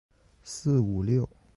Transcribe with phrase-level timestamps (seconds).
[0.41, 1.29] 四五六